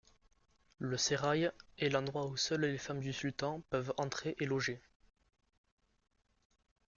[0.79, 4.81] Le sérail est l'endroit où seules les femmes du sultan peuvent entrer et loger.